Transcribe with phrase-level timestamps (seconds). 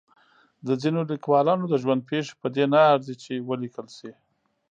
[0.67, 4.11] د ځینو لیکوالانو د ژوند پېښې په دې نه ارزي چې ولیکل شي.